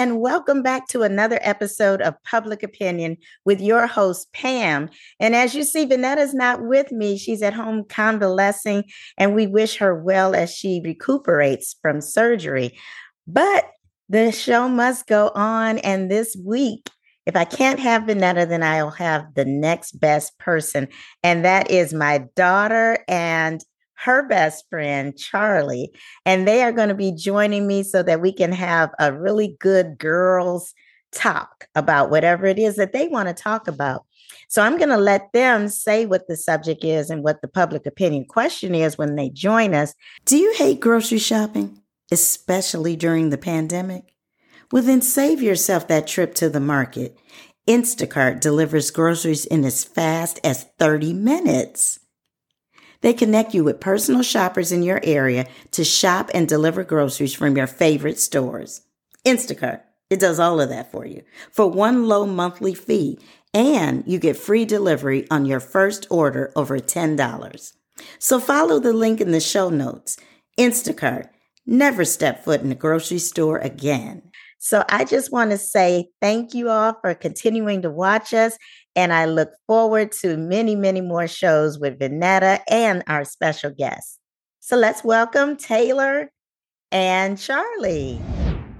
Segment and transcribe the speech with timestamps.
[0.00, 4.88] and welcome back to another episode of Public Opinion with your host, Pam.
[5.20, 7.18] And as you see, Vanetta's not with me.
[7.18, 8.84] She's at home convalescing,
[9.18, 12.78] and we wish her well as she recuperates from surgery.
[13.26, 13.66] But
[14.08, 15.76] the show must go on.
[15.80, 16.88] And this week,
[17.26, 20.88] if I can't have Vanetta, then I'll have the next best person.
[21.22, 23.62] And that is my daughter and
[24.02, 25.92] her best friend, Charlie.
[26.24, 29.56] And they are going to be joining me so that we can have a really
[29.60, 30.74] good girls'
[31.12, 34.04] talk about whatever it is that they want to talk about.
[34.48, 37.86] So I'm going to let them say what the subject is and what the public
[37.86, 39.94] opinion question is when they join us.
[40.24, 44.14] Do you hate grocery shopping, especially during the pandemic?
[44.72, 47.18] Well, then save yourself that trip to the market.
[47.68, 52.00] Instacart delivers groceries in as fast as 30 minutes.
[53.02, 57.56] They connect you with personal shoppers in your area to shop and deliver groceries from
[57.56, 58.82] your favorite stores.
[59.24, 63.18] Instacart, it does all of that for you for one low monthly fee,
[63.54, 67.72] and you get free delivery on your first order over $10.
[68.18, 70.16] So follow the link in the show notes.
[70.58, 71.28] Instacart,
[71.66, 74.22] never step foot in a grocery store again.
[74.58, 78.58] So I just want to say thank you all for continuing to watch us.
[79.00, 84.18] And I look forward to many, many more shows with Vanetta and our special guests.
[84.58, 86.30] So let's welcome Taylor
[86.92, 88.20] and Charlie.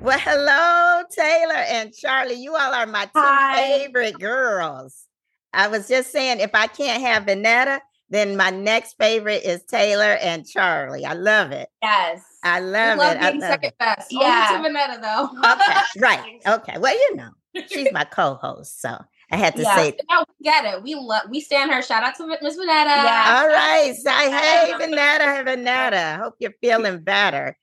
[0.02, 2.34] Well, hello, Taylor and Charlie.
[2.34, 3.78] You all are my two Hi.
[3.78, 5.06] favorite girls.
[5.54, 10.18] I was just saying, if I can't have Vanetta, then my next favorite is Taylor
[10.20, 11.06] and Charlie.
[11.06, 11.70] I love it.
[11.80, 12.22] Yes.
[12.44, 13.22] I love, love it.
[13.22, 13.78] I love second it.
[13.78, 14.12] best.
[14.12, 14.48] Oh, yeah.
[14.52, 15.52] Only to Vanetta, though.
[15.54, 15.80] okay.
[15.98, 16.41] Right.
[16.46, 16.78] Okay.
[16.78, 17.30] Well, you know,
[17.68, 18.98] she's my co-host, so
[19.30, 19.76] I had to yeah.
[19.76, 19.96] say.
[20.10, 20.82] No, we get it.
[20.82, 21.22] We love.
[21.30, 21.82] We stand her.
[21.82, 22.86] Shout out to Miss Vanetta.
[22.86, 23.40] Yeah.
[23.40, 23.94] All right.
[23.94, 25.36] Say hey, Vanetta.
[25.36, 26.18] Hey Vanetta.
[26.18, 27.56] Hope you're feeling better.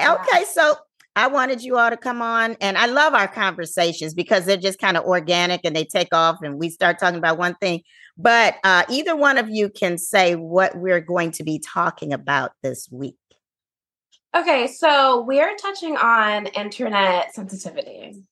[0.00, 0.44] Okay.
[0.52, 0.74] So
[1.14, 4.78] I wanted you all to come on, and I love our conversations because they're just
[4.78, 7.82] kind of organic and they take off, and we start talking about one thing.
[8.16, 12.52] But uh, either one of you can say what we're going to be talking about
[12.62, 13.16] this week.
[14.34, 18.22] Okay, so we're touching on internet sensitivity.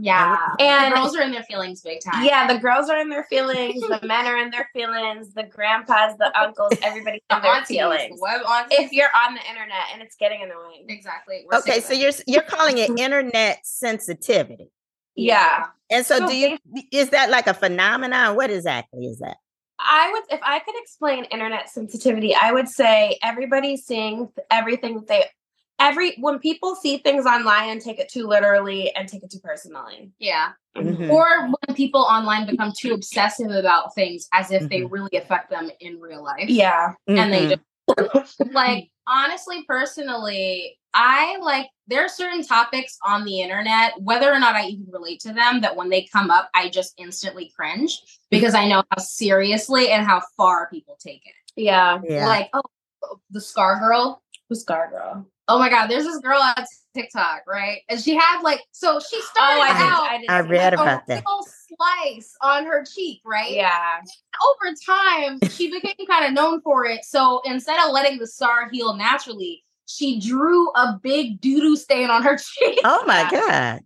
[0.00, 0.38] Yeah.
[0.58, 2.24] And the girls are in their feelings big time.
[2.24, 6.16] Yeah, the girls are in their feelings, the men are in their feelings, the grandpas,
[6.18, 8.20] the uncles, everybody's in their feelings.
[8.70, 10.86] If you're on the internet and it's getting annoying.
[10.88, 11.44] Exactly.
[11.50, 12.98] We're okay, so you're you're calling it mm-hmm.
[12.98, 14.70] internet sensitivity.
[15.16, 15.66] Yeah.
[15.90, 16.58] And so, so do you
[16.92, 18.36] is that like a phenomenon?
[18.36, 19.36] What exactly is that?
[19.78, 25.06] I would if I could explain internet sensitivity, I would say everybody's seeing everything that
[25.08, 25.24] they
[25.80, 29.40] every when people see things online and take it too literally and take it too
[29.40, 30.12] personally.
[30.18, 30.50] Yeah.
[30.76, 31.10] Mm-hmm.
[31.10, 34.68] Or when people online become too obsessive about things as if mm-hmm.
[34.68, 36.48] they really affect them in real life.
[36.48, 36.92] Yeah.
[37.08, 37.18] Mm-hmm.
[37.18, 38.18] And they mm-hmm.
[38.18, 44.38] just like honestly, personally, I like there are certain topics on the internet, whether or
[44.38, 48.00] not I even relate to them, that when they come up, I just instantly cringe
[48.30, 51.34] because I know how seriously and how far people take it.
[51.56, 52.00] Yeah.
[52.04, 52.26] yeah.
[52.26, 52.62] Like, oh,
[53.30, 54.22] the Scar Girl.
[54.48, 55.26] The Scar Girl?
[55.50, 57.80] Oh my god, there's this girl on TikTok, right?
[57.88, 60.30] And she had like so she oh, started oh, I out.
[60.30, 61.24] I, I read like, about a that.
[61.26, 63.50] Little slice on her cheek, right?
[63.50, 64.00] Yeah.
[64.00, 67.04] over time, she became kind of known for it.
[67.04, 72.10] So instead of letting the scar heal naturally, she drew a big doo doo stain
[72.10, 72.78] on her cheek.
[72.84, 73.80] Oh my god.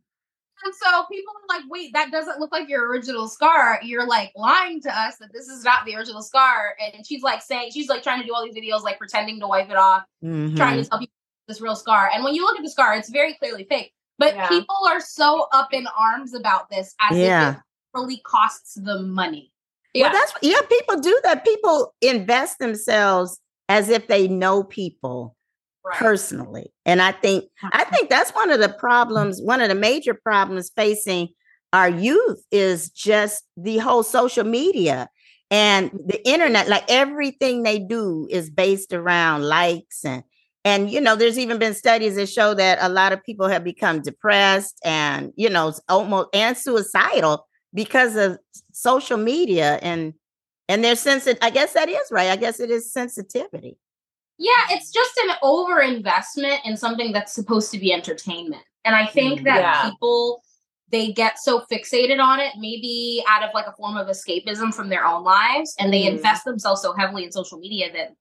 [0.67, 3.81] And so people are like, wait, that doesn't look like your original scar.
[3.83, 6.75] You're like lying to us that this is not the original scar.
[6.79, 9.47] And she's like saying, she's like trying to do all these videos, like pretending to
[9.47, 10.57] wipe it off, mm-hmm.
[10.57, 11.13] trying to tell people
[11.49, 12.11] this real scar.
[12.13, 13.93] And when you look at the scar, it's very clearly fake.
[14.19, 14.49] But yeah.
[14.49, 17.51] people are so up in arms about this as yeah.
[17.51, 17.63] if it
[17.95, 19.51] really costs them money.
[19.93, 20.05] Yeah.
[20.05, 21.45] Well, that's yeah, people do that.
[21.45, 25.37] People invest themselves as if they know people
[25.85, 25.97] right.
[25.97, 26.73] personally.
[26.85, 30.71] And I think I think that's one of the problems, one of the major problems
[30.77, 31.29] facing
[31.73, 35.09] our youth is just the whole social media
[35.51, 36.69] and the internet.
[36.69, 40.25] Like everything they do is based around likes and
[40.65, 43.63] and you know there's even been studies that show that a lot of people have
[43.63, 48.39] become depressed and you know almost and suicidal because of
[48.73, 50.15] social media and
[50.69, 53.77] and their sense i guess that is right i guess it is sensitivity
[54.39, 59.07] yeah it's just an over investment in something that's supposed to be entertainment and i
[59.07, 59.91] think mm, that yeah.
[59.91, 60.43] people
[60.91, 64.89] they get so fixated on it maybe out of like a form of escapism from
[64.89, 66.13] their own lives and they mm.
[66.13, 68.15] invest themselves so heavily in social media that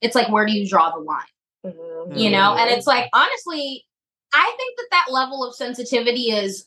[0.00, 1.24] it's like where do you draw the line
[1.64, 2.16] Mm-hmm.
[2.16, 3.84] You know, and it's like honestly,
[4.32, 6.66] I think that that level of sensitivity is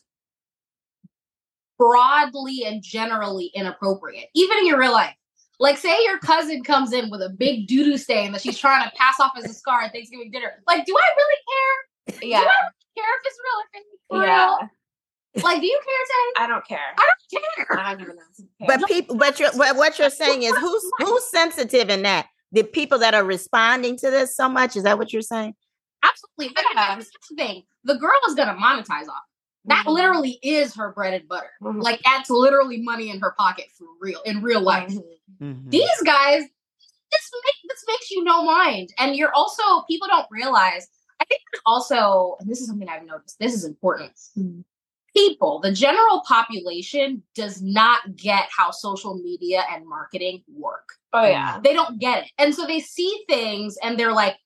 [1.78, 5.14] broadly and generally inappropriate, even in your real life.
[5.58, 8.82] Like, say your cousin comes in with a big doo doo stain that she's trying
[8.82, 10.52] to pass off as a scar at Thanksgiving dinner.
[10.66, 12.28] Like, do I really care?
[12.28, 12.40] Yeah.
[12.40, 13.60] Do I really care if it's real?
[13.62, 14.22] If it's real?
[14.22, 14.68] Yeah.
[15.42, 16.44] Like, do you care, Tay?
[16.44, 16.78] I don't care.
[16.98, 17.78] I don't care.
[17.80, 18.66] I don't even know.
[18.66, 22.26] But people, but you're, what what you're saying is who's who's sensitive in that?
[22.52, 24.76] The people that are responding to this so much.
[24.76, 25.54] Is that what you're saying?
[26.02, 26.54] Absolutely.
[26.54, 26.94] But Yeah.
[26.94, 29.22] here's the thing: the girl is gonna monetize off.
[29.66, 29.92] That Mhm.
[29.94, 31.50] literally is her bread and butter.
[31.62, 31.82] Mhm.
[31.82, 34.90] Like that's literally money in her pocket for real in real life.
[34.90, 35.02] Mhm.
[35.40, 35.70] Mhm.
[35.70, 40.88] These guys, this make this makes you no mind, and you're also people don't realize.
[41.20, 43.38] I think also, and this is something I've noticed.
[43.38, 44.12] This is important.
[45.14, 50.88] People, the general population, does not get how social media and marketing work.
[51.12, 51.60] Oh yeah.
[51.62, 54.36] They don't get it, and so they see things and they're like,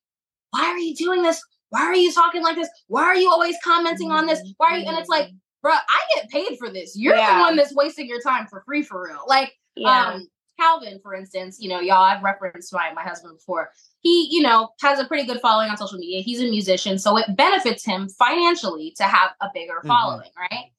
[0.51, 1.41] "Why are you doing this?
[1.71, 2.69] Why are you talking like this?
[2.89, 4.41] Why are you always commenting on this?
[4.57, 5.31] Why are you?" And it's like,
[5.65, 6.97] "Bruh, I get paid for this.
[6.97, 7.35] You're Yeah.
[7.39, 9.53] the one that's wasting your time for free, for real." Like.
[9.77, 10.15] Yeah.
[10.15, 13.71] Um, Calvin, for instance, you know, y'all, I've referenced my, my husband before.
[14.01, 16.23] He, you know, has a pretty good following on social media.
[16.23, 19.89] He's a musician, so it benefits him financially to have a bigger Mhm.
[19.89, 20.71] following, right?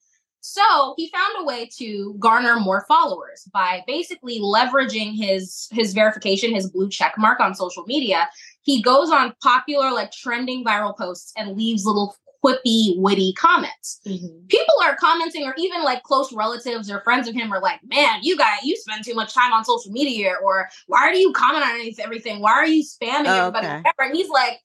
[0.41, 6.55] So he found a way to garner more followers by basically leveraging his his verification,
[6.55, 8.29] his blue check mark on social media.
[8.61, 12.15] He goes on popular, like trending viral posts and leaves little
[12.47, 14.47] quippy, witty comments Mhm.
[14.49, 18.19] people are commenting or even like close relatives or friends of him are like man
[18.21, 21.63] you guys you spend too much time on social media or why do you comment
[21.63, 23.83] on everything why are you spamming Oh, everybody okay.
[23.99, 24.59] and he's like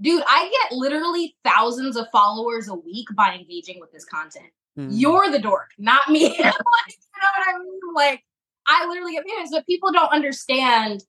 [0.00, 4.88] dude i get literally thousands of followers a week by engaging with this content Mhm.
[4.90, 8.24] you're the dork not me like, you know what i mean like
[8.66, 11.04] i literally get paid but people don't understand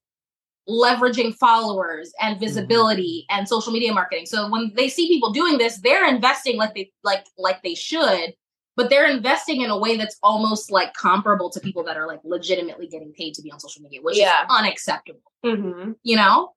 [0.70, 4.26] leveraging followers and visibility and social media marketing.
[4.28, 8.34] So when they see people doing this, they're investing like they like like they should,
[8.76, 12.20] but they're investing in a way that's almost like comparable to people that are like
[12.24, 14.44] legitimately getting paid to be on social media, which Yeah.
[14.44, 15.22] is unacceptable.
[15.44, 15.96] Mhm.
[16.04, 16.54] You know?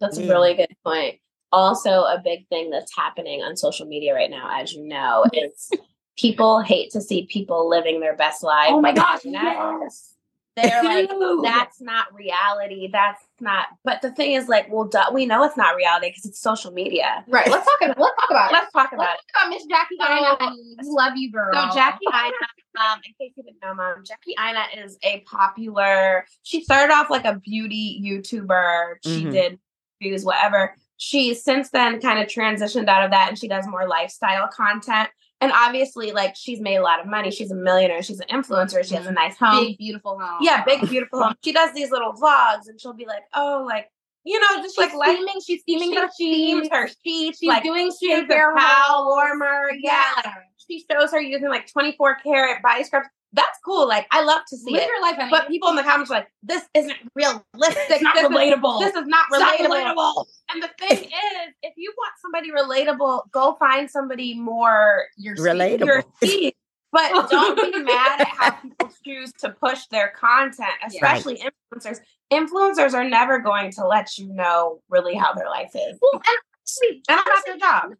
[0.00, 1.20] That's a really good point.
[1.52, 5.70] Also, a big thing that's happening on social media right now, as you know, is
[6.18, 8.68] people hate to see people living their best life.
[8.70, 10.15] Oh my on gosh, yes.
[10.56, 11.10] They're like,
[11.42, 12.88] that's not reality.
[12.90, 13.66] That's not.
[13.84, 16.72] But the thing is, like, well, duh, we know it's not reality because it's social
[16.72, 17.24] media.
[17.28, 17.48] Right.
[17.48, 18.52] Let's talk about let's talk about it.
[18.52, 19.32] Let's talk about Let's it.
[19.34, 20.92] talk about Miss Jackie So- Ina.
[20.94, 21.52] Love you, girl.
[21.52, 26.26] So Jackie Aina, um, in case you didn't know, mom, Jackie Aina is a popular.
[26.42, 28.94] She started off like a beauty YouTuber.
[29.04, 29.32] She Mhm.
[29.32, 29.58] did
[30.00, 30.74] views, whatever.
[30.98, 35.10] She's since then kind of transitioned out of that, and she does more lifestyle content.
[35.40, 37.30] And obviously, like she's made a lot of money.
[37.30, 38.02] She's a millionaire.
[38.02, 38.84] She's an influencer.
[38.84, 39.14] She has a mm-hmm.
[39.14, 39.66] nice home.
[39.66, 40.38] big beautiful home.
[40.40, 41.34] yeah, big beautiful home.
[41.44, 43.90] She does these little vlogs, and she'll be like, "Oh, like
[44.24, 46.68] you know, just She's like life." steaming, she's steaming She her sheets.
[46.72, 47.38] her sheets.
[47.38, 49.70] She's like doing she has a towel warmer.
[49.78, 53.06] Yeah, like, she shows her using like 24 karat body scrubs.
[53.32, 53.86] That's cool.
[53.88, 54.88] Like I love to see Live it.
[54.88, 55.30] your life, honey.
[55.30, 57.42] But people in the comments are like, this isn't realistic.
[57.90, 58.80] it's not this Is, relatable.
[58.80, 59.94] this is not It's not relatable.
[59.96, 60.24] relatable.
[60.54, 65.86] And the thing is, if you want somebody relatable, go find somebody more You're Relatable.
[65.86, 66.54] your speed.
[66.92, 71.36] But don't be mad at how people choose to push their content, especially
[71.74, 71.98] influencers.
[72.32, 75.98] Influencers are never going to let you know really how their life is.
[76.00, 76.22] Well, and
[76.54, 77.90] honestly, And that's their job.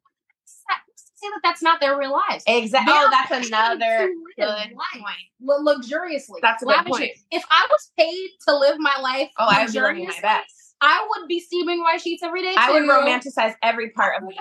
[1.17, 2.45] Say that that's not their real lives.
[2.47, 2.93] Exactly.
[2.95, 4.75] Oh, that's another good life.
[4.93, 5.27] point.
[5.41, 6.41] Lu- luxuriously.
[6.43, 6.99] That's a good lavishly.
[6.99, 7.13] point.
[7.31, 10.53] If I was paid to live my life Oh, I would be living my best.
[10.81, 12.55] I would be steaming my sheets every day.
[12.57, 14.37] I would romanticize every part of Every me.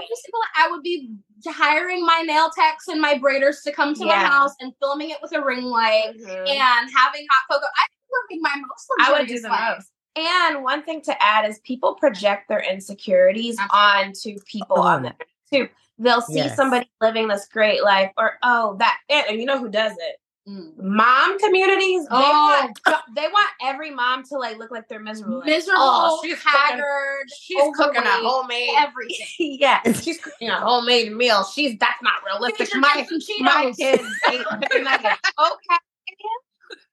[0.57, 1.11] I would be
[1.47, 5.17] hiring my nail techs and my braiders to come to my house and filming it
[5.21, 6.29] with a ring light mm-hmm.
[6.29, 7.65] and having hot cocoa.
[7.65, 7.87] I'd
[8.29, 9.75] be living my most I would do luxurious the life.
[9.77, 9.91] most.
[10.17, 14.81] And one thing to add is people project their insecurities onto people Oh.
[14.81, 15.69] on the internet too.
[15.97, 16.55] They'll see Yes.
[16.55, 20.17] somebody living this great life, or oh, that and you know who does it?
[20.47, 20.73] Mm.
[20.77, 22.03] Mom communities.
[22.03, 22.71] They Oh.
[22.85, 25.37] want they want every mom to like look like they're miserable.
[25.39, 29.25] Like, Miserable, oh, she's haggard, She's cooking a homemade everything.
[29.59, 31.43] yeah, she's cooking a homemade meal.
[31.45, 32.67] She's that's not realistic.
[32.67, 33.77] Feed your My some my Cheetos.
[33.77, 35.19] kids ate nuggets.
[35.39, 35.77] Okay.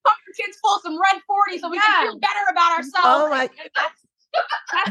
[0.04, 1.82] Pump your kids full some red 40 so we Yeah.
[1.86, 2.94] can feel better about ourselves.
[3.04, 4.01] Oh my That's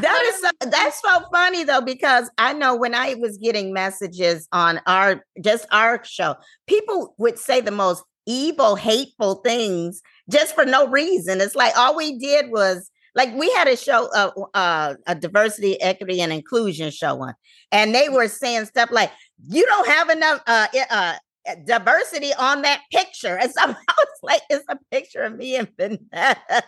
[0.00, 4.48] that is so, that's so funny though because I know when I was getting messages
[4.52, 10.64] on our just our show, people would say the most evil, hateful things just for
[10.64, 11.40] no reason.
[11.40, 15.80] It's like all we did was like we had a show, uh, uh, a diversity,
[15.80, 17.34] equity, and inclusion show on,
[17.70, 19.10] and they were saying stuff like,
[19.48, 21.14] "You don't have enough uh, uh,
[21.48, 25.56] uh, diversity on that picture," and so I was like, "It's a picture of me
[25.56, 26.36] and Vanessa."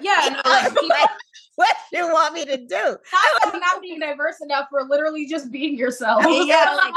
[0.00, 1.10] Yeah, no, I like, people- like,
[1.58, 2.96] what do you want me to do?
[3.42, 6.24] Not, not being diverse enough for literally just being yourself.
[6.28, 6.94] Yeah, like,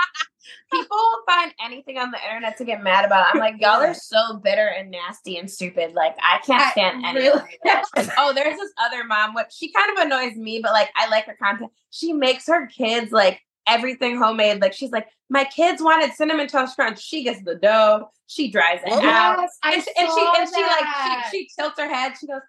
[0.71, 3.33] people find anything on the internet to get mad about.
[3.33, 5.93] I'm like, y'all are so bitter and nasty and stupid.
[5.93, 8.09] Like, I can't I stand any really- it.
[8.19, 9.33] Oh, there's this other mom.
[9.33, 11.71] What she kind of annoys me, but like, I like her content.
[11.89, 14.61] She makes her kids like everything homemade.
[14.61, 17.01] Like she's like, my kids wanted cinnamon toast crunch.
[17.01, 18.09] She gets the dough.
[18.27, 19.39] She dries it Oh, out.
[19.63, 22.13] I and, she, and she saw and she like she, she tilts her head.
[22.19, 22.41] She goes.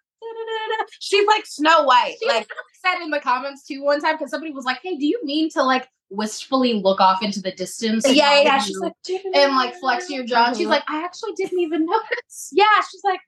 [1.00, 2.16] She's like Snow White.
[2.20, 2.48] She like
[2.84, 5.50] said in the comments too one time because somebody was like, "Hey, do you mean
[5.50, 8.58] to like wistfully look off into the distance?" and yeah, yeah.
[8.58, 8.92] She's like
[9.34, 10.52] and like flex your jaw.
[10.52, 12.66] She's like, "I actually didn't even notice." yeah.
[12.90, 13.20] She's like,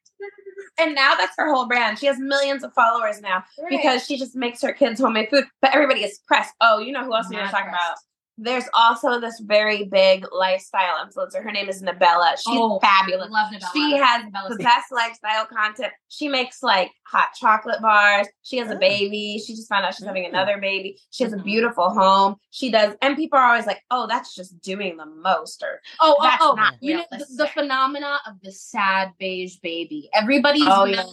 [0.78, 1.98] and now that's her whole brand.
[1.98, 5.44] She has millions of followers now because she just makes her kids homemade food.
[5.60, 6.54] But everybody is pressed.
[6.60, 7.84] Oh, you know who else we were talking pressed.
[7.84, 7.96] about?
[8.36, 11.40] There's also this very big lifestyle influencer.
[11.42, 12.32] Her name is Nabela.
[12.32, 13.30] She's Oh, fabulous.
[13.30, 13.72] love Nabela.
[13.72, 15.92] She has Nabela's the best lifestyle content.
[16.08, 18.26] She makes like hot chocolate bars.
[18.42, 18.78] She has a Oh.
[18.80, 19.40] baby.
[19.46, 20.30] She just found out she's having Mm.
[20.30, 21.00] another baby.
[21.12, 21.44] She has a Mhm.
[21.44, 22.36] beautiful home.
[22.50, 26.16] She does, and people are always like, "Oh, that's just doing the most." Or Oh,
[26.18, 30.10] oh, That's oh, not you know the, the phenomena of the sad beige baby.
[30.12, 31.04] Everybody's Oh, yeah.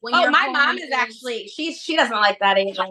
[0.00, 2.86] when oh, my mom is actually she's she doesn't like that either.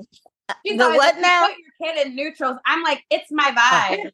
[0.50, 1.48] Uh, She's The always what like, "You now?
[1.48, 2.58] Put your kid in neutrals.
[2.66, 3.98] I'm like, it's my oh.
[4.06, 4.12] vibe.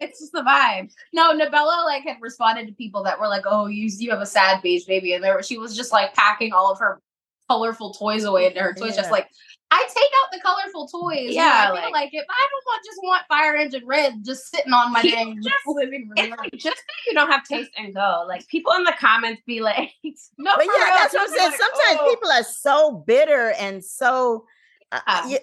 [0.00, 0.90] it's just the vibe.
[1.12, 4.26] No, Nabela like had responded to people that were like, "Oh, you you have a
[4.26, 7.00] sad beige baby," and there she was just like packing all of her
[7.48, 9.28] colorful toys away into her toys, just like
[9.70, 11.34] I take out the colorful toys.
[11.34, 13.86] Yeah, Yeah, I like- feel like it, but I don't want just want fire engine
[13.86, 16.30] red just sitting on my dang just- living room.
[16.30, 18.24] Like just that you don't have taste and go.
[18.26, 19.90] Like people in the comments be like,
[20.38, 21.50] no, But yeah, real, that's what I'm saying.
[21.50, 24.46] like, Sometimes "Oh." people are so bitter and so.
[24.92, 25.38] Uh, you-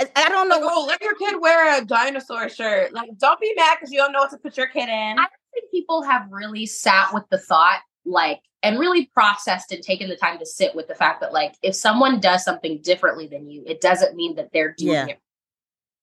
[0.00, 0.58] I- I don't know.
[0.58, 2.92] Like, oh, let your kid wear a dinosaur shirt.
[2.92, 5.18] Like, don't be mad because you don't know what to put your kid in.
[5.18, 10.08] I think people have really sat with the thought, like, and really processed and taken
[10.08, 13.48] the time to sit with the fact that, like, if someone does something differently than
[13.48, 15.06] you, it doesn't mean that they're doing Yeah.
[15.06, 15.18] it.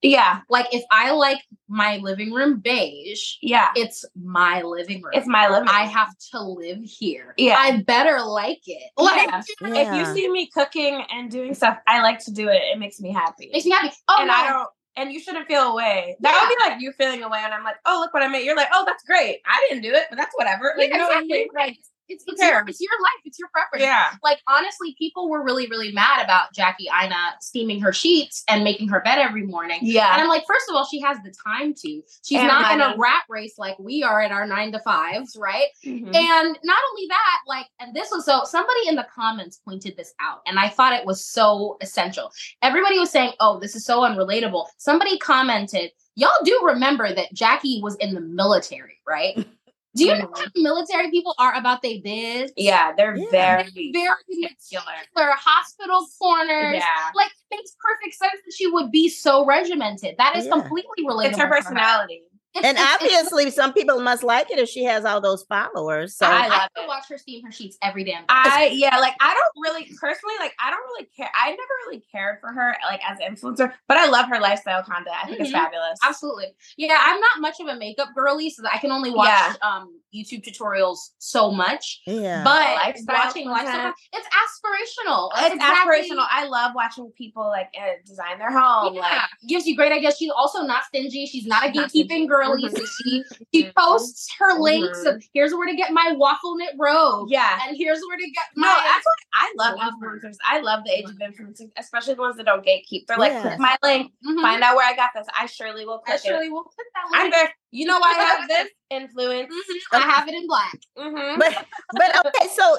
[0.03, 3.69] Yeah, Like, if I like my living room beige, yeah.
[3.75, 5.13] it's my living room.
[5.15, 5.67] It's my living.
[5.67, 5.75] Room.
[5.75, 7.33] I have to live here.
[7.37, 7.55] Yeah.
[7.57, 8.91] I better like it.
[8.97, 9.41] Like, Yeah.
[9.61, 9.93] Yeah.
[10.01, 12.61] If you see me cooking and doing stuff, I like to do it.
[12.73, 13.49] It makes me happy.
[13.51, 13.91] makes me happy.
[14.07, 14.33] Oh, and no.
[14.33, 14.69] I don't.
[14.95, 16.15] And you shouldn't feel away.
[16.19, 18.45] That would be like you feeling away, and I'm like, oh, look what I made.
[18.45, 19.39] You're like, oh, that's great.
[19.43, 20.75] I didn't do it, but that's whatever.
[20.77, 21.37] Like, Yeah, you know what exactly.
[21.39, 21.47] mean?
[21.51, 21.77] Right.
[22.09, 23.21] It's, it's, your, it's your life.
[23.25, 23.83] It's your preference.
[23.83, 24.11] Yeah.
[24.21, 28.89] like honestly, people were really, really mad about Jackie Aina steaming her sheets and making
[28.89, 29.79] her bed every morning.
[29.81, 30.11] Yeah.
[30.13, 32.01] And I'm like, first of all, she has the time to.
[32.23, 35.37] She's And not in a rat race like we are in our nine to fives,
[35.39, 35.67] right?
[35.85, 36.13] Mhm.
[36.15, 40.13] And not only that, like, and this was so somebody in the comments pointed this
[40.21, 42.31] out, and I thought it was so essential.
[42.61, 44.65] Everybody was saying, Oh, this is so unrelatable.
[44.77, 49.47] Somebody commented, Y'all do remember that Jackie was in the military, right?
[49.95, 50.41] Do you know mm-hmm.
[50.41, 52.51] how military people are about their biz?
[52.57, 53.29] Yeah, they're Yeah.
[53.29, 54.83] very, Very particular.
[55.13, 56.75] particular hospital corners.
[56.75, 57.11] Yeah.
[57.15, 60.15] Like makes perfect sense that she would be so regimented.
[60.17, 60.53] That is Yeah.
[60.53, 61.33] completely related.
[61.33, 62.15] It's her personality.
[62.15, 65.43] It's- And it's- it's- obviously, some people must like it if she has all those
[65.43, 66.15] followers.
[66.17, 66.87] So I I, love could it.
[66.87, 68.25] watch her steam her sheets every damn day.
[68.29, 71.29] I yeah, like I don't really personally like I don't really care.
[71.35, 74.83] I never really cared for her like as an influencer, but I love her lifestyle
[74.83, 75.15] content.
[75.21, 75.53] I think it's Mhm.
[75.53, 75.99] fabulous.
[76.03, 76.55] Absolutely.
[76.77, 79.53] Yeah, I'm not much of a makeup girly, so I can only watch Yeah.
[79.61, 82.01] um YouTube tutorials so much.
[82.05, 82.43] yeah.
[82.43, 83.95] But Lifestyle watching lifestyle, content.
[84.13, 85.31] it's aspirational.
[85.33, 86.27] That's It's exactly- aspirational.
[86.29, 88.93] I love watching people like uh, design their home.
[88.93, 90.15] Yeah, Like gives you great ideas.
[90.17, 91.25] She's also not stingy.
[91.25, 92.27] She's not a Not gatekeeping stingy.
[92.47, 92.63] Girly.
[92.63, 92.77] Mhm.
[92.77, 93.23] So she
[93.53, 95.15] she posts her links Mhm.
[95.15, 97.27] of here's where to get my waffle knit robe.
[97.29, 97.59] yeah.
[97.67, 100.35] And here's where to get No, my that's what I love Love influencers.
[100.45, 103.07] I love the age of influencing, especially the ones that don't gatekeep.
[103.07, 103.41] They're like, Yeah.
[103.41, 104.41] click my link, Mhm.
[104.41, 105.27] find out where I got this.
[105.37, 106.51] I surely will I click surely it.
[106.53, 107.53] will click that I'm there.
[107.71, 109.53] You know why I have this influence?
[109.91, 110.77] I have it in black.
[110.97, 111.39] Mm-hmm.
[111.39, 112.77] but but okay, so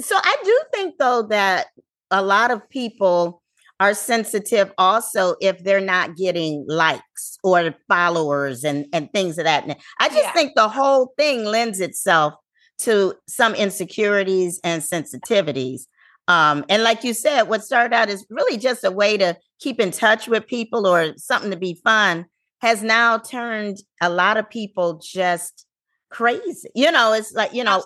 [0.00, 1.68] so I do think though that
[2.10, 3.42] a lot of people
[3.80, 9.64] are sensitive also if they're not getting likes or followers and and things of that.
[10.00, 10.32] I just Yeah.
[10.32, 12.34] think the whole thing lends itself
[12.78, 15.82] to some insecurities and sensitivities.
[16.28, 19.80] Um, and like you said, what started out as really just a way to keep
[19.80, 22.26] in touch with people or something to be fun
[22.60, 25.64] has now turned a lot of people just
[26.10, 26.68] crazy.
[26.74, 27.84] You know, it's like, you know,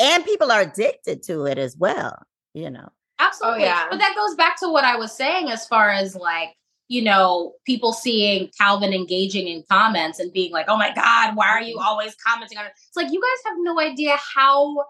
[0.00, 2.16] and people are addicted to it as well,
[2.54, 2.88] you know.
[3.18, 3.62] Absolutely.
[3.62, 3.86] Oh, yeah.
[3.90, 6.50] But that goes back to what I was saying as far as like,
[6.88, 11.48] you know, people seeing Calvin engaging in comments and being like, oh my God, why
[11.48, 12.72] are you always commenting on it?
[12.86, 14.84] It's like, you guys have no idea how,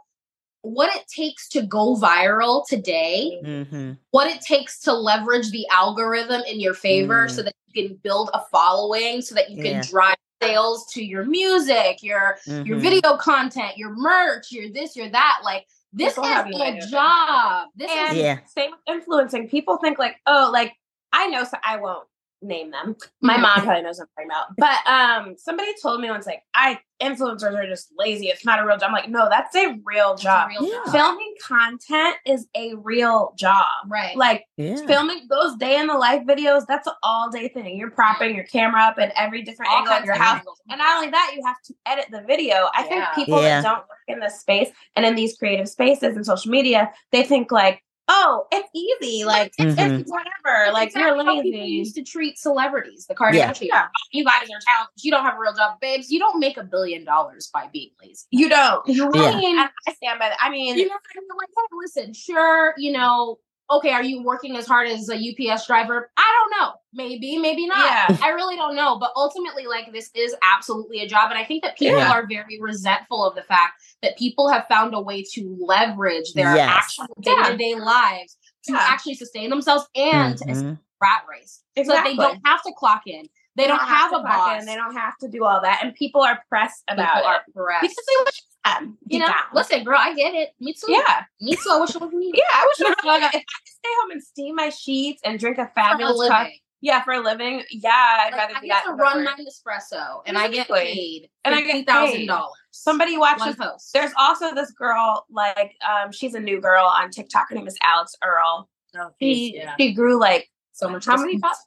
[0.63, 3.93] what it takes to go viral today, Mm-hmm.
[4.11, 7.31] what it takes to leverage the algorithm in your favor Mm.
[7.31, 9.83] so that you can build a following, so that you can Yeah.
[9.89, 12.81] drive sales to your music, your your Mhm.
[12.81, 15.41] video content, your merch, your this, your that.
[15.43, 17.69] Like this People is no a job.
[17.77, 18.39] This And is Yeah.
[18.47, 19.49] same with influencing.
[19.49, 20.75] People think like, oh, like
[21.13, 22.07] I know, so I won't.
[22.43, 22.97] Name them.
[23.21, 23.43] My Mhm.
[23.43, 24.57] mom probably knows what I'm talking about.
[24.57, 28.27] But um, somebody told me once, like, I influencers are just lazy.
[28.27, 28.89] It's not a real job.
[28.89, 30.49] I'm like, no, that's a real It's a job.
[30.49, 30.79] real Yeah.
[30.87, 30.93] job.
[30.93, 33.67] Filming content is a real job.
[33.87, 34.17] Right.
[34.17, 34.85] Like Yeah.
[34.87, 37.77] filming those day in the life videos, that's an all day thing.
[37.77, 40.39] You're propping your camera up at every different All angle of your house.
[40.39, 40.61] angles.
[40.69, 42.69] And not only that, you have to edit the video.
[42.75, 43.61] I think people Yeah.
[43.61, 47.23] that don't work in this space and in these creative spaces and social media, they
[47.23, 49.25] think like, oh, it's easy.
[49.25, 50.01] Like Mhm.
[50.01, 50.73] it's whatever.
[50.73, 51.73] Like exactly you're how people lazy.
[51.73, 53.51] used to treat celebrities, the Yeah.
[53.53, 53.89] Kardashians.
[54.13, 55.05] You guys are talented.
[55.05, 56.11] You don't have a real job, babes.
[56.11, 58.27] You don't make a billion dollars by being lazy.
[58.31, 58.87] You don't.
[58.89, 59.31] You Yeah.
[59.33, 59.47] really.
[59.47, 60.39] And I stand by that.
[60.41, 63.39] I mean, You know, and you're like, hey, listen, sure, you know,
[63.71, 66.11] okay, are you working as hard as a UPS driver?
[66.17, 66.73] I don't know.
[66.95, 67.85] Maybe, maybe not.
[67.85, 68.17] Yeah.
[68.23, 68.99] I really don't know.
[68.99, 71.31] But ultimately, like, this is absolutely a job.
[71.31, 72.11] And I think that people Yeah.
[72.13, 76.55] are very resentful of the fact that people have found a way to leverage their
[76.57, 76.69] Yes.
[76.99, 78.79] actual day to day lives to Yeah.
[78.81, 80.79] actually sustain themselves and to Mhm.
[81.03, 81.63] rat race.
[81.77, 82.13] So that Exactly.
[82.13, 83.29] they don't have to clock in.
[83.57, 84.61] They, don't, have, to a boss.
[84.61, 87.35] in, They don't have to do all that, and people are pressed about People it
[87.35, 87.83] are pressed.
[87.83, 88.31] because they
[88.75, 88.99] them.
[89.07, 89.37] you know, down.
[89.55, 90.51] listen, girl, I get it.
[90.61, 90.91] Me too.
[90.93, 91.71] Yeah, Me too.
[91.71, 92.33] I wish it was me.
[92.35, 92.43] yeah.
[92.53, 96.29] I wish if I could stay home and steam my sheets and drink a fabulous
[96.29, 96.49] cup.
[96.81, 97.65] Yeah, for a living.
[97.71, 98.91] Yeah, I'd Like, rather I do get that.
[98.91, 102.53] to run my Nespresso and I get paid And I get thousand dollars.
[102.71, 103.57] Somebody watches.
[103.57, 103.93] post.
[103.93, 107.49] There's also this girl, like, um, she's a new girl on TikTok.
[107.49, 108.69] Her name is Alex Earle.
[108.97, 109.75] oh, She yeah.
[109.79, 111.05] she grew like so much.
[111.07, 111.67] how many distance.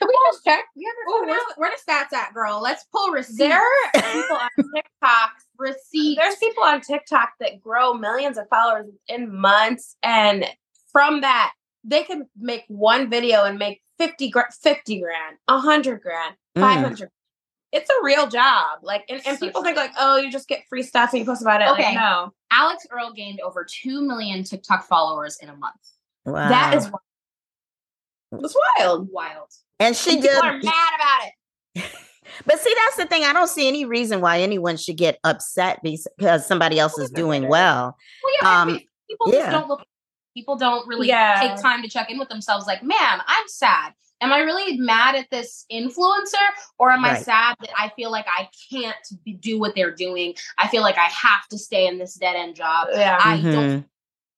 [0.00, 0.64] Can we just check?
[0.76, 2.60] We Oh, haven't where's, where the stats at, girl?
[2.62, 3.38] Let's pull receipts.
[3.38, 3.58] There
[3.94, 5.30] are people on TikTok.
[5.58, 6.20] receipts.
[6.20, 10.44] There's people on TikTok that grow millions of followers in months, and
[10.92, 11.52] from that,
[11.84, 16.60] they can make one video and make 50, gra- 50 grand, 100 grand, Mm.
[16.62, 17.10] 500.
[17.70, 18.78] It's a real job.
[18.82, 21.20] Like, and, and Such people a- think like, oh, you just get free stuff and
[21.20, 21.68] you post about it.
[21.68, 21.82] Okay.
[21.82, 25.74] Like, no, Alex Earle gained over two million TikTok followers in a month.
[26.24, 26.48] Wow.
[26.48, 26.90] that is
[28.32, 29.08] it's wild.
[29.12, 29.48] Wild.
[29.80, 31.28] And she People did are mad about
[31.74, 31.84] it.
[32.46, 33.24] But see, that's the thing.
[33.24, 37.48] I don't see any reason why anyone should get upset because somebody else is doing
[37.48, 37.96] well.
[38.22, 39.38] Well, yeah, Um, people yeah.
[39.40, 39.84] just don't look.
[40.34, 41.40] People don't really Yeah.
[41.40, 42.66] take time to check in with themselves.
[42.66, 43.92] Like, man, I'm sad.
[44.20, 46.36] Am I really mad at this influencer,
[46.78, 50.34] or am I sad that I feel like I can't be, do what they're doing?
[50.58, 52.88] I feel like I have to stay in this dead end job.
[52.92, 53.18] Yeah.
[53.22, 53.84] I don't Mhm.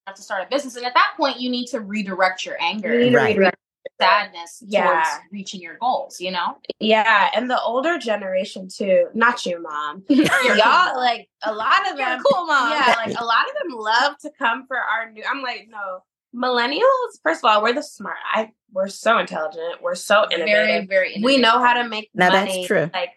[0.07, 2.95] have to start a business, and at that point, you need to redirect your anger,
[2.95, 3.29] You need to Right.
[3.37, 3.57] redirect
[4.01, 4.87] sadness Yeah.
[4.93, 6.21] towards reaching your goals.
[6.21, 9.07] You know, Yeah, and the older generation too.
[9.15, 10.05] Not you, mom.
[10.09, 12.23] Y'all like a lot of You're them.
[12.25, 12.71] cool, mom.
[12.73, 15.23] Yeah, like a lot of them love to come for our new.
[15.31, 16.03] I'm like, no,
[16.35, 17.21] millennials.
[17.23, 18.17] First of all, we're the smart.
[18.35, 19.83] I we're so intelligent.
[19.83, 20.89] We're so very, innovative.
[20.89, 21.21] very.
[21.23, 22.89] we know how to make Now that's true.
[22.93, 23.11] Like,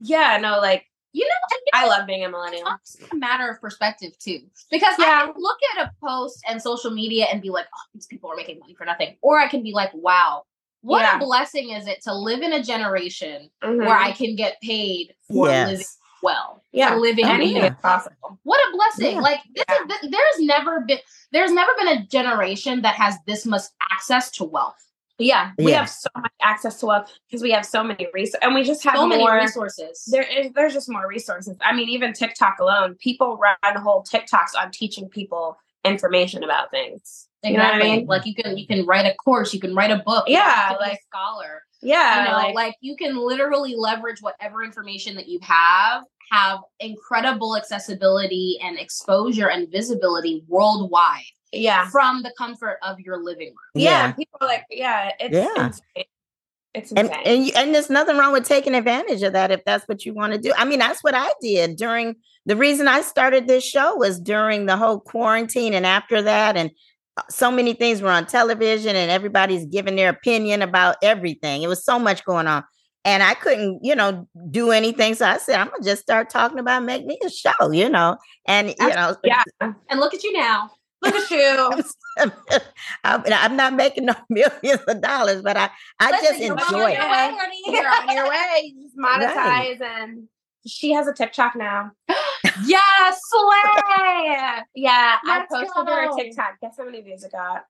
[0.00, 2.68] yeah, no, like You know, and I love being a millennial.
[2.82, 4.40] it's a matter of perspective too.
[4.70, 5.06] Because Yeah.
[5.22, 8.30] I can look at a post and social media and be like, oh, these people
[8.30, 9.16] are making money for nothing.
[9.22, 10.42] Or I can be like, wow,
[10.82, 11.16] what Yeah.
[11.16, 13.78] a blessing is it to live in a generation Mhm.
[13.78, 15.84] where I can get paid for living
[16.22, 16.62] well.
[16.72, 17.70] yeah, For living anything well.
[17.72, 18.38] is possible.
[18.42, 19.16] What a blessing.
[19.16, 19.22] Yeah.
[19.22, 19.76] Like this Yeah.
[19.82, 20.98] is th- there's never been
[21.32, 24.82] there's never been a generation that has this much access to wealth.
[25.18, 25.78] Yeah, we Yeah.
[25.80, 28.84] have so much access to wealth because we have so many resources, and we just
[28.84, 30.04] have So many resources.
[30.10, 31.56] there is there's just more resources.
[31.60, 37.28] I mean, even TikTok alone, people run whole TikToks on teaching people information about things.
[37.44, 38.06] You know what I mean?
[38.06, 40.50] Like you can you can write a course, you can write a book, Yeah, don't
[40.50, 41.62] have to be a like- scholar.
[41.80, 46.02] Yeah, you know, like, like, you can literally leverage whatever information that you have,
[46.32, 53.48] have incredible accessibility and exposure and visibility worldwide yeah, from the comfort of your living
[53.48, 53.56] room.
[53.74, 54.06] yeah.
[54.08, 54.12] Yeah.
[54.12, 55.66] People are like, yeah, it's Yeah.
[55.66, 56.04] insane.
[56.74, 57.22] It's And, insane.
[57.24, 60.12] and you- and there's nothing wrong with taking advantage of that if that's what you
[60.14, 60.52] want to do.
[60.56, 64.66] I mean, that's what I did during the reason I started this show was during
[64.66, 66.70] the whole quarantine and after that and
[67.16, 71.62] uh, so many things were on television and everybody's giving their opinion about everything.
[71.62, 72.64] It was so much going on.
[73.04, 75.14] And I couldn't, you know, do anything.
[75.14, 78.18] So I said, I'm gonna just start talking about make me a show, you know.
[78.46, 79.42] And you know, yeah,
[79.88, 80.70] And look at you now.
[81.02, 81.82] Look at you.
[83.04, 86.98] I'm, I'm not making no millions of dollars, but I, I Listen, just enjoy it.
[86.98, 87.62] your way, honey.
[87.66, 88.72] You're on your way.
[88.74, 89.82] You just monetize, Right.
[89.82, 90.28] and
[90.66, 91.92] she has a TikTok now.
[92.66, 94.62] Yes, slay.
[94.74, 96.54] Yeah, I Let's posted her a TikTok.
[96.60, 97.64] Guess how many views it got?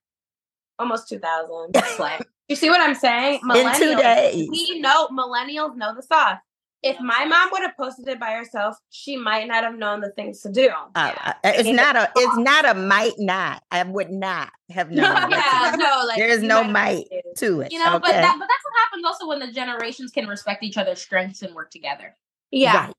[0.78, 1.74] Almost two thousand.
[1.96, 2.18] Slay.
[2.48, 3.40] You see what I'm saying?
[3.54, 4.48] In two days.
[4.50, 6.38] We know millennials know the sauce.
[6.82, 10.10] If my mom would have posted it by herself, she might not have known the
[10.10, 10.68] things to do.
[10.94, 13.62] Uh, uh, it's It's not a it's not a might not.
[13.70, 15.30] I would not have known.
[15.30, 17.46] yeah, no, like there is no might to.
[17.46, 17.72] to it.
[17.72, 20.76] You know, but that but that's what happens also when the generations can respect each
[20.76, 22.16] other's strengths and work together.
[22.50, 22.94] Yeah, Right.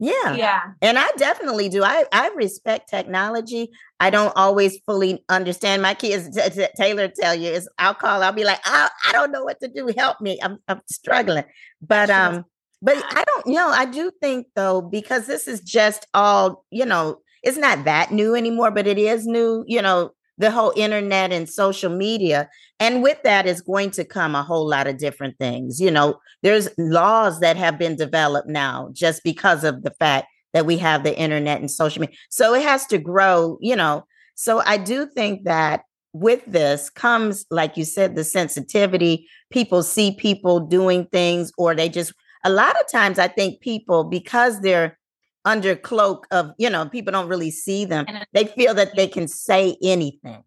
[0.00, 0.34] Yeah.
[0.34, 0.62] Yeah.
[0.82, 1.84] And I definitely do.
[1.84, 3.70] I, I respect technology.
[4.00, 5.82] I don't always fully understand.
[5.82, 8.22] My kids, t- t- Taylor, tell you is I'll call.
[8.22, 9.92] I'll be like, I, I don't know what to do.
[9.96, 10.38] Help me.
[10.42, 11.44] I'm, I'm struggling.
[11.80, 12.44] But um,
[12.84, 13.46] but I don't.
[13.46, 16.64] You know, I do think though because this is just all.
[16.70, 19.64] You know, it's not that new anymore, but it is new.
[19.66, 22.48] You know, the whole internet and social media.
[22.80, 25.80] And with that is going to come a whole lot of different things.
[25.80, 30.66] You know, there's laws that have been developed now just because of the fact that
[30.66, 32.16] we have the internet and social media.
[32.30, 34.04] So it has to grow, you know.
[34.34, 39.28] So I do think that with this comes, like you said, the sensitivity.
[39.50, 42.12] People see people doing things, or they just,
[42.44, 44.98] a lot of times, I think people, because they're
[45.44, 49.28] under cloak of you know people don't really see them they feel that they can
[49.28, 50.42] say anything.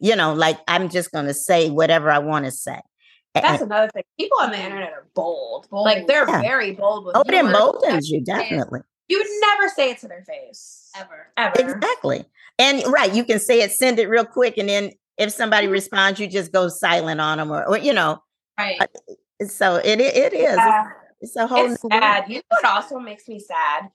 [0.00, 2.80] You know like i'm just going to say whatever i want to say
[3.34, 5.84] that's and, another thing people on the internet are bold, bold.
[5.84, 6.40] like they're yeah.
[6.40, 8.80] very bold with oh it emboldens you definitely.
[9.08, 10.90] You would never say it to their face.
[10.94, 11.28] Ever.
[11.38, 11.58] Ever.
[11.58, 12.26] Exactly.
[12.58, 15.72] And right you can say it send it real quick and then if somebody mm-hmm.
[15.72, 18.22] responds you just go silent on them or, or you know
[18.56, 18.80] right.
[18.80, 20.56] uh, so it it is.
[20.56, 20.90] Yeah.
[21.20, 23.88] It's, a whole it's sad you know what also makes me sad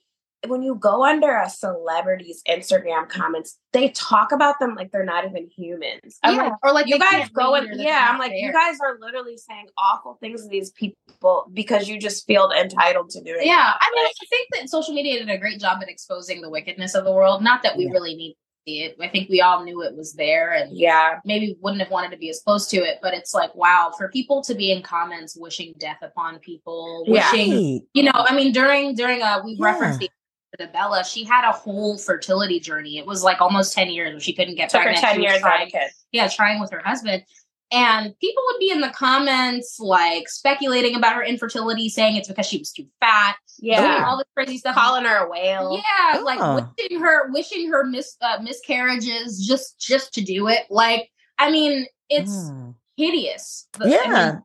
[0.48, 5.26] when you go under a celebrity's Instagram comments, they talk about them like they're not
[5.26, 6.20] even humans.
[6.22, 6.44] I'm yeah.
[6.44, 8.40] like, or like you guys go and yeah, I'm like, there.
[8.40, 13.10] you guys are literally saying awful things to these people because you just feel entitled
[13.12, 13.46] to do it.
[13.46, 16.50] Yeah, I mean, I think that social media did a great job at exposing the
[16.50, 17.42] wickedness of the world.
[17.42, 17.92] Not that we yeah.
[17.92, 18.97] really need see it.
[19.02, 22.17] I think we all knew it was there, and yeah, maybe wouldn't have wanted to
[22.17, 22.99] be as close to it.
[23.02, 27.52] But it's like, wow, for people to be in comments wishing death upon people, wishing,
[27.52, 27.80] yeah.
[27.93, 29.65] you know, I mean, during during uh, we yeah.
[29.65, 30.04] referenced
[30.60, 32.97] Nabela, she had a whole fertility journey.
[32.97, 35.06] It was like almost 10 years where she couldn't get Took pregnant.
[35.06, 35.71] Her 10 years trying.
[36.12, 37.23] Yeah, trying with her husband.
[37.74, 42.46] And people would be in the comments like speculating about her infertility, saying it's because
[42.46, 43.36] she was too fat.
[43.60, 44.06] Yeah.
[44.06, 44.76] all this crazy stuff.
[44.76, 45.74] Calling her a whale.
[45.74, 46.20] Yeah.
[46.20, 46.24] Oh.
[46.24, 50.62] Like wishing her wishing her mis- uh, miscarriages just just to do it.
[50.70, 51.10] Like,
[51.40, 52.76] I mean, it's mm.
[52.96, 53.68] hideous.
[53.84, 54.02] Yeah.
[54.06, 54.44] I mean,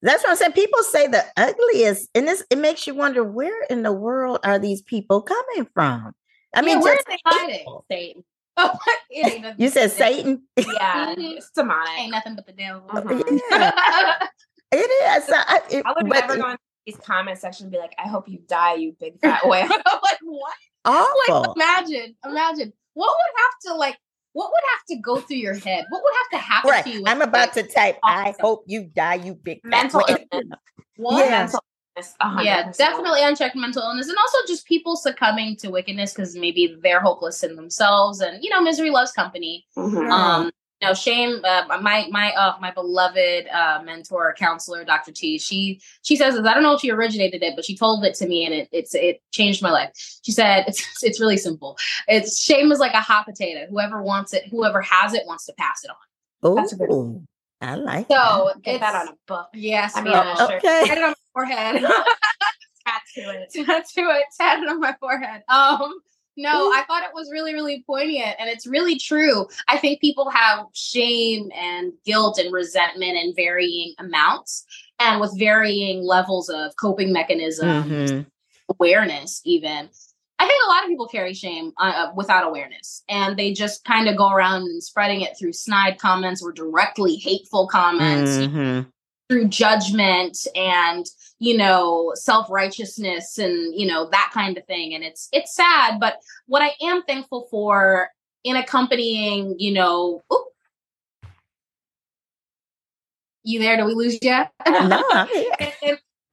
[0.00, 0.52] that's what I'm saying.
[0.52, 4.58] People say the ugliest, and this it makes you wonder where in the world are
[4.58, 6.14] these people coming from?
[6.54, 7.66] I mean, yeah, where are they hiding?
[7.90, 8.24] Satan.
[9.12, 10.42] Oh, you said Satan.
[10.56, 11.98] Yeah, it's demonic.
[11.98, 12.84] Ain't nothing but the devil.
[12.88, 13.22] Uh-huh.
[13.50, 14.26] Yeah.
[14.72, 15.30] it is.
[15.34, 18.06] I, it, I would but, never go in these comment section and be like, "I
[18.08, 20.54] hope you die, you big fat whale." like what?
[20.84, 21.40] Awful.
[21.46, 23.96] Like imagine, imagine what would have to like
[24.32, 25.84] what would have to go through your head?
[25.88, 26.84] What would have to happen right.
[26.84, 27.04] to you?
[27.06, 28.28] I'm about to type, awesome.
[28.28, 30.58] I hope you die, you big mental illness.
[30.96, 31.24] What?
[31.24, 31.30] Yeah.
[31.30, 31.64] Mental
[31.96, 34.08] illness, yeah, definitely unchecked mental illness.
[34.08, 38.20] And also just people succumbing to wickedness because maybe they're hopeless in themselves.
[38.20, 39.66] And, you know, misery loves company.
[39.76, 40.10] Mm-hmm.
[40.10, 40.50] Um,
[40.82, 46.16] no shame uh, my my uh my beloved uh mentor counselor dr t she she
[46.16, 48.44] says this i don't know if she originated it but she told it to me
[48.44, 49.90] and it it's it changed my life
[50.22, 51.76] she said it's it's really simple
[52.08, 55.52] it's shame is like a hot potato whoever wants it whoever has it wants to
[55.58, 55.96] pass it on
[56.42, 57.26] oh that's a good.
[57.62, 58.62] I like so that.
[58.62, 59.48] get that on a book.
[59.52, 60.86] Yes, I mean, uh, okay.
[60.86, 61.82] Get it on my forehead.
[62.86, 63.50] tattoo it.
[63.66, 64.24] Tattoo it.
[64.38, 65.42] Tattoo it on my forehead.
[65.48, 66.00] Um,
[66.36, 69.46] no, I thought it was really, really poignant and it's really true.
[69.68, 74.64] I think people have shame and guilt and resentment in varying amounts
[74.98, 78.20] and with varying levels of coping mechanisms, mm-hmm.
[78.70, 79.90] awareness, even.
[80.38, 83.84] I think a lot of people carry shame uh, uh without awareness and they just
[83.84, 88.30] kind of go around and spreading it through snide comments or directly hateful comments.
[88.30, 88.88] Mm-hmm
[89.30, 91.06] through judgment and
[91.38, 94.92] you know self-righteousness and you know that kind of thing.
[94.94, 96.16] And it's it's sad but
[96.46, 98.08] what i am thankful for
[98.42, 100.46] in accompanying you know oop,
[103.44, 103.76] you there?
[103.76, 104.44] Do we lose you?
[104.66, 105.02] No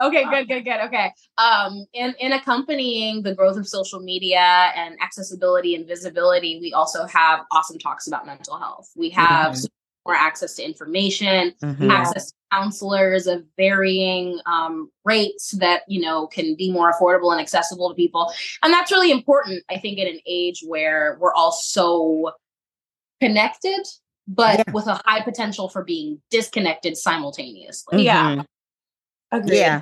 [0.02, 0.80] okay good good good.
[0.86, 1.12] Okay.
[1.38, 7.06] Um in in accompanying the growth of social media and accessibility and visibility we also
[7.06, 8.90] have awesome talks about mental health.
[8.96, 9.77] We have mm-hmm
[10.08, 11.92] more access to information, mm-hmm.
[11.92, 17.42] access to counselors of varying um, rates that you know can be more affordable and
[17.42, 18.32] accessible to people,
[18.64, 19.64] and that's really important.
[19.70, 22.32] I think in an age where we're all so
[23.22, 23.86] connected,
[24.28, 24.74] but yeah.
[24.74, 27.98] with a high potential for being disconnected simultaneously.
[27.98, 28.06] Mm-hmm.
[28.06, 28.44] Yeah,
[29.32, 29.58] Agreed.
[29.58, 29.82] yeah,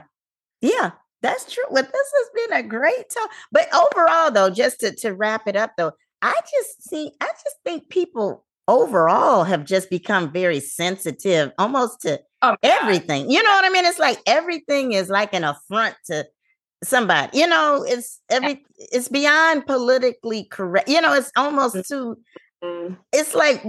[0.61, 0.91] yeah.
[1.21, 1.63] That's true.
[1.71, 3.31] Well, this has been a great talk.
[3.51, 7.55] But overall, though, just to, to wrap it up, though, I just see, I just
[7.63, 13.29] think people overall have just become very sensitive almost to oh, everything.
[13.29, 13.85] You know what I mean?
[13.85, 16.25] It's like everything is like an affront to
[16.83, 17.37] somebody.
[17.37, 20.89] You know, it's every it's beyond politically correct.
[20.89, 21.87] You know, it's almost mm.
[21.87, 22.17] too
[22.63, 22.97] mm.
[23.11, 23.63] it's like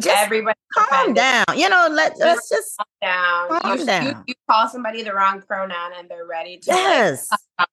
[0.00, 1.44] just everybody calm down.
[1.54, 3.60] You know, let let's just calm down.
[3.60, 4.04] Calm you, down.
[4.04, 6.70] You, you, call somebody the wrong pronoun and they're ready to.
[6.70, 7.28] Yes.
[7.58, 7.68] Like,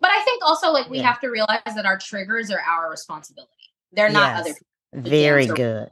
[0.00, 1.06] but I think also like we Yeah.
[1.06, 3.52] have to realize that our triggers are our responsibility.
[3.92, 4.40] They're not Yes.
[4.40, 4.75] other people's.
[4.92, 5.88] Very good.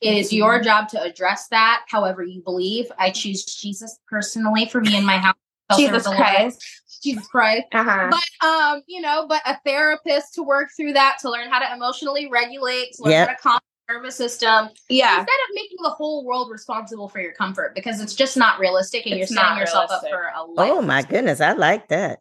[0.00, 2.86] It is your job to address that however you believe.
[2.98, 5.34] I choose Jesus personally for me in my house.
[5.76, 6.20] Jesus Shelter of the Lord.
[6.20, 6.82] Christ.
[7.02, 7.64] Jesus Christ.
[7.72, 8.10] Uh-huh.
[8.10, 11.74] But um, you know, but a therapist to work through that, to learn how to
[11.74, 13.28] emotionally regulate, to learn Yep.
[13.28, 14.68] how to calm the nervous system.
[14.88, 15.20] yeah.
[15.20, 19.06] Instead of making the whole world responsible for your comfort, because it's just not realistic
[19.06, 20.12] and It's you're setting yourself realistic.
[20.12, 20.70] up for a life.
[20.70, 22.20] Oh my goodness, I like that.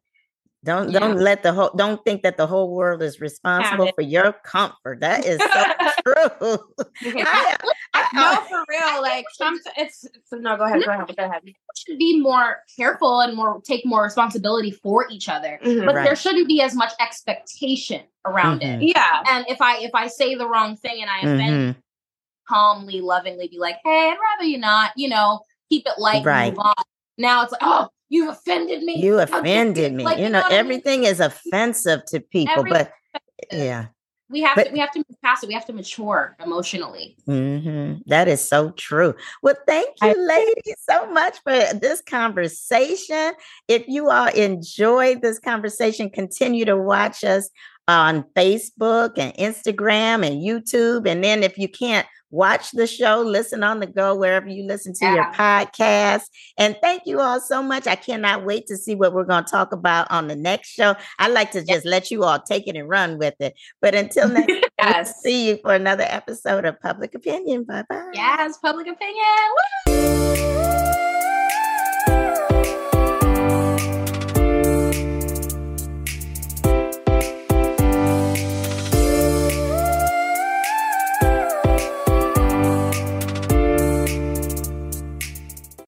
[0.63, 0.99] Don't Yeah.
[0.99, 5.01] don't let the whole don't think that the whole world is responsible for your comfort.
[5.01, 5.47] That is so
[6.05, 6.59] true.
[7.25, 7.57] I-
[7.93, 9.01] I- no, for real.
[9.01, 10.55] Like some, it's, it's no.
[10.55, 10.81] Go ahead.
[10.85, 11.15] Go ahead.
[11.15, 11.41] Go ahead.
[11.75, 15.59] should be more careful and more take more responsibility for each other.
[15.63, 15.85] Mhm.
[15.85, 18.81] But there shouldn't be as much expectation around Mhm.
[18.83, 18.93] it.
[18.95, 19.21] Yeah.
[19.27, 21.75] And if I if I say the wrong thing and I offend Mhm.
[22.47, 26.45] calmly, lovingly be like, hey, I'd rather you not, you know, keep it light Right.
[26.47, 26.83] and move on.
[27.17, 29.03] Now it's like, oh, you've offended me.
[29.03, 30.03] You offended me.
[30.03, 30.59] Like, you know, what I mean?
[30.59, 32.87] everything is offensive to people, Everything
[33.51, 33.87] but yeah.
[34.29, 35.47] We have But- to we have to move past it.
[35.47, 37.17] We have to mature emotionally.
[37.25, 39.13] hmm That is so true.
[39.43, 43.33] Well, thank you, ladies, so much for this conversation.
[43.67, 47.49] If you all enjoyed this conversation, continue to watch us
[47.87, 51.07] on Facebook and Instagram and YouTube.
[51.07, 54.93] And then if you can't watch the show, listen on the go wherever you listen
[54.93, 56.23] to your podcast.
[56.57, 57.85] And thank you all so much.
[57.85, 60.95] I cannot wait to see what we're going to talk about on the next show.
[61.19, 63.53] I like to just let you all take it and run with it.
[63.81, 67.63] But until next We'll see you for another episode of Public Opinion.
[67.63, 68.11] Bye bye.
[68.13, 69.25] Yes, public opinion.
[69.87, 70.52] Woo!